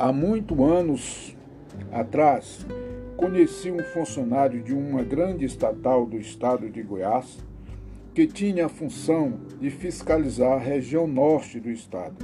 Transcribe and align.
Há 0.00 0.14
muitos 0.14 0.58
anos 0.58 1.36
atrás, 1.92 2.66
conheci 3.18 3.70
um 3.70 3.80
funcionário 3.80 4.62
de 4.62 4.72
uma 4.72 5.02
grande 5.02 5.44
estatal 5.44 6.06
do 6.06 6.16
estado 6.16 6.70
de 6.70 6.82
Goiás 6.82 7.44
que 8.14 8.26
tinha 8.26 8.64
a 8.64 8.68
função 8.70 9.38
de 9.60 9.68
fiscalizar 9.68 10.52
a 10.52 10.58
região 10.58 11.06
norte 11.06 11.60
do 11.60 11.70
estado. 11.70 12.16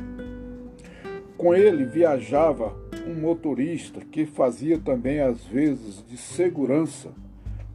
Com 1.36 1.54
ele 1.54 1.85
viajava 1.85 2.75
um 3.07 3.21
motorista 3.21 4.00
que 4.00 4.25
fazia 4.25 4.79
também 4.79 5.21
às 5.21 5.45
vezes 5.45 6.03
de 6.08 6.17
segurança 6.17 7.11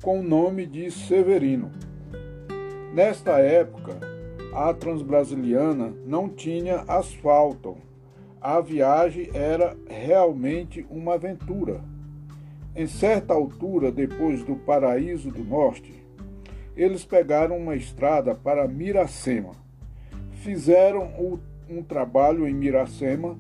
com 0.02 0.20
o 0.20 0.24
nome 0.24 0.66
de 0.66 0.90
Severino. 0.90 1.72
Nesta 2.92 3.34
época, 3.38 4.00
a 4.52 4.74
Transbrasiliana 4.74 5.94
não 6.08 6.28
tinha 6.28 6.78
asfalto 6.88 7.78
a 8.42 8.60
viagem 8.60 9.30
era 9.34 9.78
realmente 9.88 10.84
uma 10.90 11.14
aventura. 11.14 11.80
Em 12.76 12.88
certa 12.88 13.34
altura, 13.34 13.92
depois 13.92 14.44
do 14.44 14.56
Paraíso 14.56 15.30
do 15.30 15.44
Norte, 15.44 15.94
eles 16.76 17.06
pegaram 17.06 17.58
uma 17.58 17.76
estrada 17.76 18.34
para 18.34 18.68
Miracema. 18.68 19.52
Fizeram 20.32 21.40
um 21.70 21.84
trabalho 21.84 22.48
em 22.48 22.54
Miracema 22.54 23.38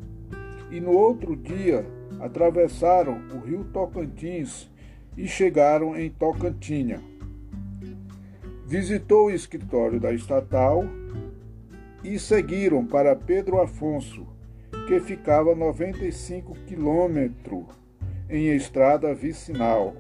e 0.70 0.80
no 0.80 0.92
outro 0.92 1.36
dia 1.36 1.84
atravessaram 2.20 3.20
o 3.34 3.40
rio 3.40 3.64
Tocantins 3.74 4.70
e 5.18 5.28
chegaram 5.28 5.98
em 5.98 6.10
Tocantinha. 6.10 7.02
Visitou 8.68 9.26
o 9.26 9.32
escritório 9.32 10.00
da 10.00 10.14
estatal 10.14 10.86
e 12.04 12.20
seguiram 12.20 12.86
para 12.86 13.16
Pedro 13.16 13.60
Afonso, 13.60 14.28
que 14.88 15.00
ficava 15.00 15.56
95 15.56 16.54
quilômetros 16.68 17.66
em 18.30 18.56
estrada 18.56 19.14
vicinal, 19.14 19.96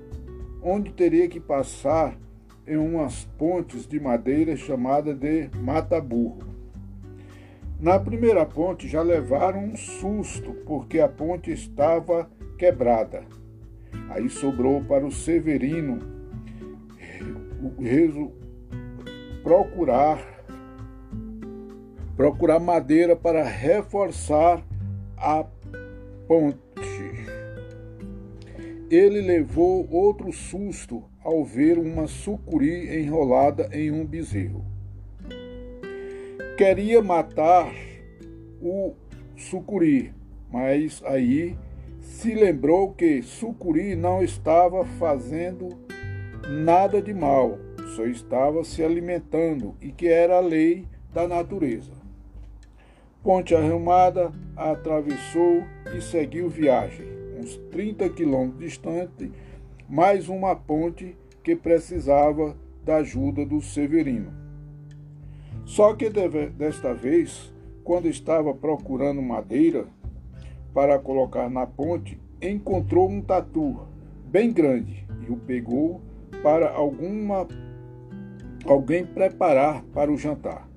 onde 0.61 0.91
teria 0.91 1.27
que 1.27 1.39
passar 1.39 2.17
em 2.65 2.77
umas 2.77 3.25
pontes 3.37 3.87
de 3.87 3.99
madeira 3.99 4.55
chamada 4.55 5.13
de 5.13 5.49
Mata-Burro. 5.55 6.39
Na 7.79 7.99
primeira 7.99 8.45
ponte 8.45 8.87
já 8.87 9.01
levaram 9.01 9.65
um 9.65 9.75
susto, 9.75 10.53
porque 10.65 10.99
a 10.99 11.09
ponte 11.09 11.51
estava 11.51 12.29
quebrada. 12.57 13.23
Aí 14.09 14.29
sobrou 14.29 14.83
para 14.83 15.05
o 15.05 15.11
Severino 15.11 15.99
procurar 19.43 20.30
procurar 22.15 22.59
madeira 22.59 23.15
para 23.15 23.43
reforçar 23.43 24.63
a 25.17 25.45
ponte. 26.27 26.59
Ele 28.89 29.21
levou 29.21 29.87
outro 29.89 30.31
susto 30.33 31.03
ao 31.23 31.45
ver 31.45 31.77
uma 31.77 32.07
sucuri 32.07 32.99
enrolada 33.01 33.69
em 33.71 33.91
um 33.91 34.05
bezerro. 34.05 34.65
Queria 36.57 37.01
matar 37.01 37.73
o 38.61 38.93
sucuri, 39.35 40.13
mas 40.51 41.01
aí 41.05 41.57
se 42.01 42.33
lembrou 42.35 42.93
que 42.93 43.21
sucuri 43.21 43.95
não 43.95 44.21
estava 44.21 44.83
fazendo 44.85 45.69
nada 46.49 47.01
de 47.01 47.13
mal, 47.13 47.57
só 47.95 48.05
estava 48.05 48.63
se 48.63 48.83
alimentando 48.83 49.75
e 49.81 49.91
que 49.91 50.07
era 50.07 50.37
a 50.37 50.41
lei 50.41 50.85
da 51.13 51.27
natureza. 51.27 51.91
Ponte 53.23 53.53
Arrumada 53.53 54.31
atravessou 54.55 55.63
e 55.95 56.01
seguiu 56.01 56.49
viagem, 56.49 57.05
uns 57.39 57.57
30 57.71 58.09
quilômetros 58.09 58.59
distante, 58.59 59.31
mais 59.87 60.27
uma 60.27 60.55
ponte 60.55 61.15
que 61.43 61.55
precisava 61.55 62.55
da 62.83 62.97
ajuda 62.97 63.45
do 63.45 63.61
Severino. 63.61 64.33
Só 65.65 65.93
que 65.93 66.09
desta 66.09 66.93
vez, 66.93 67.53
quando 67.83 68.07
estava 68.07 68.53
procurando 68.53 69.21
madeira 69.21 69.85
para 70.73 70.97
colocar 70.97 71.49
na 71.49 71.67
ponte, 71.67 72.19
encontrou 72.41 73.07
um 73.09 73.21
tatu 73.21 73.81
bem 74.25 74.51
grande 74.51 75.05
e 75.27 75.31
o 75.31 75.37
pegou 75.37 76.01
para 76.41 76.71
alguma 76.71 77.47
alguém 78.65 79.05
preparar 79.05 79.83
para 79.93 80.11
o 80.11 80.17
jantar. 80.17 80.70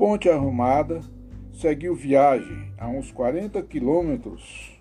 Ponte 0.00 0.30
arrumada, 0.30 1.02
seguiu 1.52 1.94
viagem 1.94 2.72
a 2.78 2.88
uns 2.88 3.12
40 3.12 3.62
quilômetros, 3.62 4.80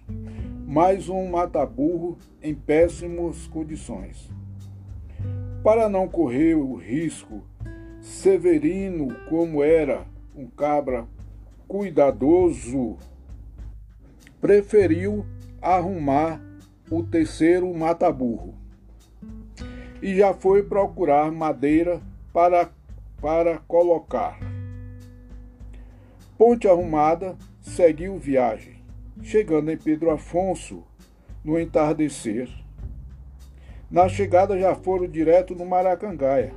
mais 0.66 1.09
um 1.09 1.28
mataburro 1.28 2.18
em 2.41 2.56
péssimas 2.56 3.46
condições. 3.47 4.31
Para 5.62 5.90
não 5.90 6.07
correr 6.07 6.56
o 6.56 6.74
risco, 6.75 7.44
Severino, 8.00 9.13
como 9.28 9.62
era 9.62 10.06
um 10.34 10.47
cabra 10.47 11.06
cuidadoso, 11.68 12.96
preferiu 14.40 15.25
arrumar 15.62 16.40
o 16.90 17.03
terceiro 17.03 17.74
mataburro 17.74 18.53
e 20.01 20.16
já 20.16 20.34
foi 20.34 20.63
procurar 20.63 21.30
madeira 21.30 22.01
para, 22.31 22.69
para 23.19 23.57
colocar. 23.68 24.49
Ponte 26.40 26.70
Arrumada 26.70 27.36
seguiu 27.60 28.18
viagem, 28.18 28.82
chegando 29.22 29.70
em 29.72 29.78
Pedro 29.78 30.10
Afonso 30.10 30.86
no 31.44 31.60
entardecer. 31.60 32.50
Na 33.92 34.08
chegada 34.08 34.58
já 34.58 34.74
foram 34.74 35.06
direto 35.06 35.54
no 35.54 35.66
Maracangaia, 35.66 36.54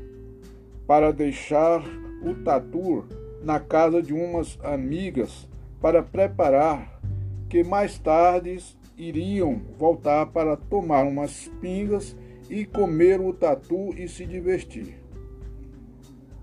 para 0.87 1.13
deixar 1.13 1.83
o 2.23 2.33
Tatur 2.45 3.09
na 3.43 3.59
casa 3.59 4.01
de 4.01 4.15
umas 4.15 4.57
amigas 4.63 5.49
para 5.81 6.01
preparar 6.01 7.01
que 7.49 7.65
mais 7.65 7.99
tarde 7.99 8.59
iriam 8.97 9.63
voltar 9.77 10.27
para 10.27 10.57
tomar 10.57 11.03
umas 11.03 11.51
pingas 11.61 12.17
e 12.49 12.65
comer 12.65 13.21
o 13.21 13.33
tatu 13.33 13.93
e 13.99 14.07
se 14.07 14.25
divertir. 14.27 15.03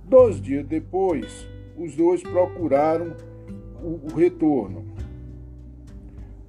Dois 0.03 0.41
dias 0.41 0.67
depois, 0.67 1.47
os 1.77 1.95
dois 1.95 2.21
procuraram 2.21 3.15
o, 3.83 4.15
retorno. 4.15 4.85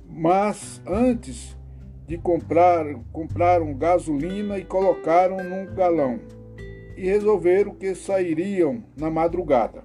Mas 0.08 0.82
antes 0.86 1.56
de 2.06 2.18
comprar, 2.18 2.84
compraram 3.12 3.72
gasolina 3.74 4.58
e 4.58 4.64
colocaram 4.64 5.36
num 5.36 5.72
galão 5.74 6.20
e 6.96 7.06
resolveram 7.06 7.74
que 7.74 7.94
sairiam 7.94 8.82
na 8.96 9.10
madrugada. 9.10 9.84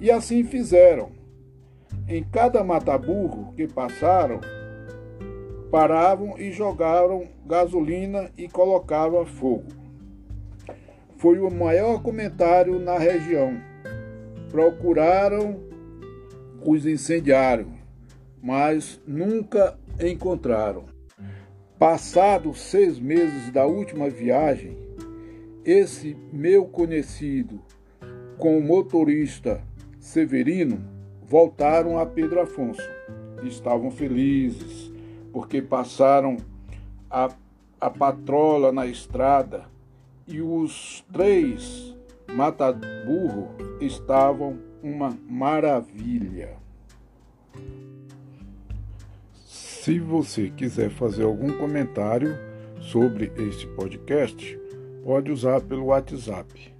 E 0.00 0.10
assim 0.10 0.44
fizeram. 0.44 1.10
Em 2.08 2.24
cada 2.24 2.64
mataburro 2.64 3.52
que 3.54 3.68
passaram, 3.68 4.40
paravam 5.70 6.38
e 6.38 6.50
jogaram 6.50 7.28
gasolina 7.46 8.30
e 8.36 8.48
colocavam 8.48 9.26
fogo. 9.26 9.66
Foi 11.16 11.38
o 11.38 11.50
maior 11.50 12.02
comentário 12.02 12.78
na 12.78 12.96
região. 12.96 13.60
Procuraram 14.50 15.69
os 16.64 16.86
incendiaram, 16.86 17.72
mas 18.42 19.00
nunca 19.06 19.78
encontraram. 20.00 20.84
Passados 21.78 22.60
seis 22.60 22.98
meses 22.98 23.50
da 23.50 23.66
última 23.66 24.10
viagem, 24.10 24.76
esse 25.64 26.16
meu 26.32 26.64
conhecido 26.64 27.60
com 28.38 28.58
o 28.58 28.62
motorista 28.62 29.62
Severino 29.98 30.82
voltaram 31.22 31.98
a 31.98 32.06
Pedro 32.06 32.40
Afonso. 32.40 32.88
Estavam 33.44 33.90
felizes 33.90 34.90
porque 35.32 35.62
passaram 35.62 36.36
a, 37.10 37.30
a 37.80 37.90
patrola 37.90 38.72
na 38.72 38.86
estrada 38.86 39.64
e 40.26 40.40
os 40.40 41.04
três 41.12 41.96
mata-burro 42.34 43.48
estavam 43.80 44.58
uma 44.82 45.16
maravilha. 45.28 46.56
Se 49.46 49.98
você 49.98 50.50
quiser 50.50 50.90
fazer 50.90 51.24
algum 51.24 51.56
comentário 51.56 52.36
sobre 52.80 53.32
este 53.36 53.66
podcast, 53.68 54.60
pode 55.04 55.32
usar 55.32 55.60
pelo 55.62 55.86
WhatsApp 55.86 56.72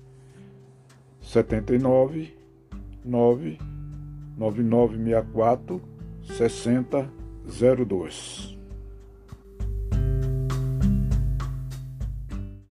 79 1.21 2.37
9 3.05 3.59
9964 4.37 5.83
6002. 6.23 8.60